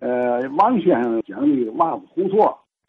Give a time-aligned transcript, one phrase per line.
[0.00, 2.38] 呃，王先生讲的袜子胡同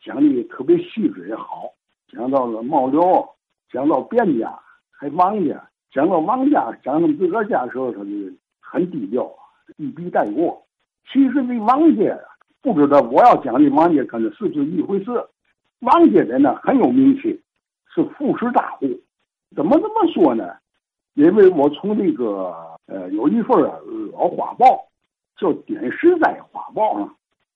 [0.03, 1.63] 讲的特别细致也好，
[2.11, 3.27] 讲到了毛刘，
[3.71, 4.59] 讲到卞家，
[4.91, 5.59] 还王家，
[5.91, 8.09] 讲到王家，讲他们自个家的时候，他就
[8.59, 9.27] 很低调，
[9.77, 10.63] 一笔带过。
[11.11, 12.15] 其实这王家
[12.61, 15.11] 不知道我要讲的王家跟这是不是一回事。
[15.79, 17.41] 王家人呢很有名气，
[17.91, 18.87] 是富士大户。
[19.55, 20.53] 怎么这么说呢？
[21.15, 22.55] 因为我从那个
[22.85, 23.79] 呃有一份啊
[24.13, 24.85] 老画报。
[25.39, 27.15] 叫点石在花报上，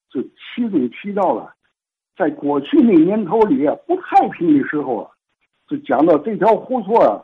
[0.09, 1.53] 就其中提到了，
[2.15, 5.11] 在过去那年头里不太平的时候啊，
[5.67, 7.21] 就讲到这条胡同啊，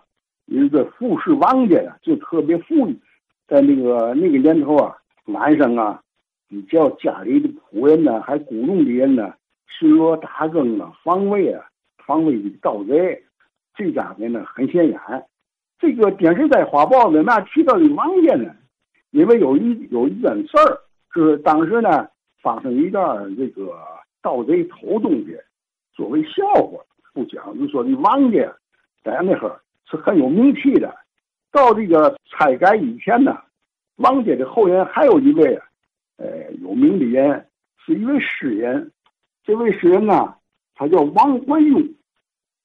[0.47, 2.99] 有一个富士王家呀，就特别富裕，
[3.47, 6.01] 在那个那个年头啊，晚上啊，
[6.49, 9.33] 你叫家里的仆人呢，还雇佣的人呢，
[9.67, 11.65] 巡逻打更啊，防卫啊，
[12.05, 13.23] 防卫的盗贼，
[13.75, 14.99] 这家伙呢很显眼。
[15.79, 18.53] 这个点石在花报里那提到的王家呢？
[19.11, 20.79] 因为有一有一件事儿，
[21.13, 22.07] 是当时呢
[22.41, 23.75] 发生一段这个
[24.21, 25.35] 盗贼偷东西，
[25.93, 26.77] 作为笑话
[27.13, 27.57] 不讲。
[27.57, 28.37] 就说这王家
[29.03, 30.95] 在那会儿是很有名气的。
[31.51, 33.35] 到这个拆改以前呢，
[33.95, 35.59] 王家的后人还有一位，
[36.17, 37.47] 呃，有名的人，
[37.83, 38.91] 是一位诗人。
[39.43, 40.35] 这位诗人呢，
[40.75, 41.91] 他叫王怀庸。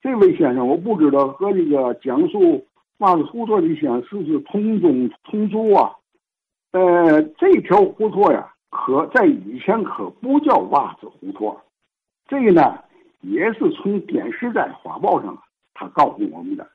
[0.02, 2.66] 这位先生我不知道和这个讲述
[2.98, 5.90] 袜子胡同的先生是不是同宗同族啊？
[6.74, 11.56] 呃，这条胡同呀，可在以前可不叫袜子胡同，
[12.26, 12.80] 这个呢，
[13.20, 15.38] 也是从电视在画报上
[15.72, 16.66] 他告诉我们的。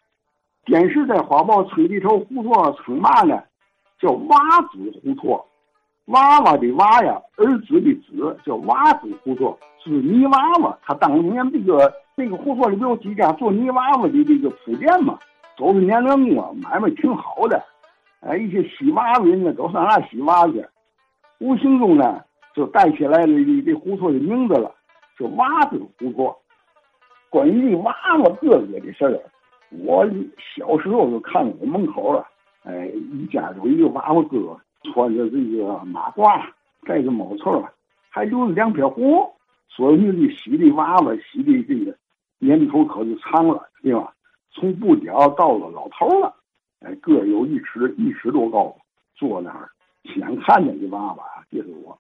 [0.64, 3.44] 电视在画报称这条胡同称嘛呢？
[4.00, 4.38] 叫袜
[4.72, 5.44] 子胡同，
[6.06, 10.80] 娃娃的娃呀，儿子的子，叫袜子胡同，是泥娃娃。
[10.82, 15.20] 他当年这个这个胡同里边有几家做泥娃娃的这个铺店嘛，
[15.58, 17.62] 都是年轮工，买卖挺好的。
[18.22, 20.66] 哎，一些洗娃子人呢，都上那洗娃去，
[21.40, 22.22] 无形中呢，
[22.54, 23.34] 就带起来了
[23.66, 24.76] 这胡同的名字了，
[25.18, 26.36] 叫娃子胡同。
[27.30, 29.22] 关于娃娃哥哥的事儿，
[29.70, 30.06] 我
[30.56, 32.28] 小时候就看我门口了，
[32.64, 34.60] 哎，一家有一个娃娃哥，
[34.92, 36.44] 穿着这个马褂，
[36.86, 37.64] 戴着毛串，
[38.10, 39.32] 还留着两撇胡，
[39.70, 41.96] 所以的洗的娃娃洗的这个
[42.40, 44.14] 年头可就长了，对吧？
[44.52, 46.36] 从不脚到了老头了。
[46.90, 48.76] 哎，个有一尺一尺多高，
[49.16, 49.70] 坐那儿，
[50.06, 51.96] 先看见这娃娃啊，这是我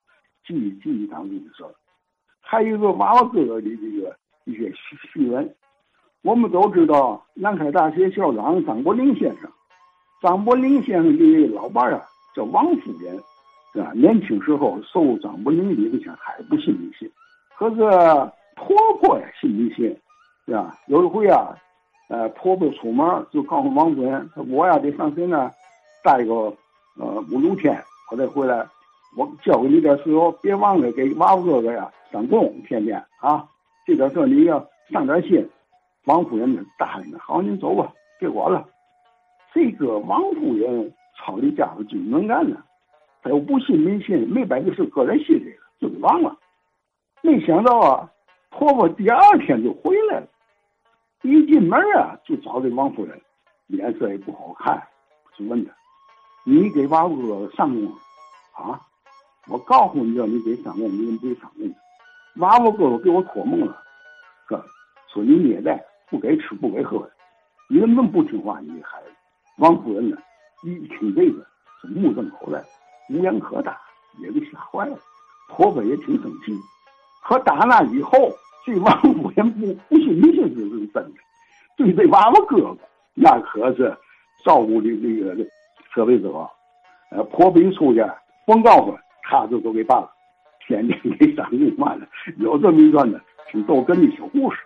[0.48, 1.70] 记记忆当中的事儿。
[2.42, 4.72] 还有一个娃娃哥哥的这个一些
[5.14, 5.56] 趣闻，
[6.24, 9.52] 我们都知道，南开大学校长张伯苓先生，
[10.24, 12.02] 张伯苓先生的老伴儿啊
[12.36, 13.16] 叫王夫人，
[13.74, 13.92] 是吧？
[13.94, 17.08] 年轻时候受张伯苓的影响，还不信迷信，
[17.60, 17.76] 可是
[18.56, 19.96] 婆婆呀信迷信，
[20.48, 20.76] 是吧？
[20.88, 21.56] 有一回啊。
[22.10, 25.52] 呃，婆婆出门就告诉王夫人：“我呀得上山呢，
[26.04, 26.34] 待个
[26.98, 27.80] 呃五六天，
[28.12, 28.68] 我再回来。
[29.16, 33.48] 我交给你点事哦，别忘了给娃娃哥哥呀上供，天天啊，
[33.86, 35.48] 这点事你要上点心。”
[36.06, 38.68] 王夫人呢答应了：“好，您走吧，别管了。”
[39.54, 42.58] 这个王夫人操的家伙真能干呢，
[43.22, 46.36] 她又不信迷信，没把这事搁在心里了，就给忘了。
[47.22, 48.12] 没想到啊，
[48.50, 50.28] 婆婆第二天就回来了。
[51.22, 53.22] 一进门啊，就找这王夫人，
[53.68, 54.82] 脸色也不好看，
[55.38, 55.72] 就问他
[56.46, 57.86] ：“你给娃哥上供
[58.54, 58.80] 啊？
[59.48, 61.76] 我告诉你，叫你给上供，你怎么不给上供？
[62.36, 63.84] 娃娃哥哥给我托梦了，
[64.48, 64.64] 哥
[65.12, 67.10] 说你虐待，不给吃，不给喝，
[67.68, 68.62] 你怎么不听话？
[68.62, 69.08] 你这孩子。”
[69.58, 70.18] 王夫人呢，
[70.64, 71.46] 一听这个，
[71.82, 72.64] 是目瞪口呆，
[73.10, 73.78] 无言可答，
[74.20, 74.98] 也给吓坏了。
[75.50, 76.58] 婆婆也挺生气，
[77.24, 78.32] 可打那以后。
[78.66, 81.12] 这王夫人不不信迷信是是真的，
[81.78, 82.78] 对这娃娃哥哥
[83.14, 83.96] 那可是
[84.46, 85.46] 照顾的这个
[85.94, 86.50] 特别多。
[87.12, 88.06] 呃，破病出去，
[88.46, 90.12] 甭告诉他，就都给办了，
[90.68, 92.08] 天天给上供完了。
[92.38, 93.20] 有这么一段呢，
[93.52, 94.60] 挺逗哏的小故事。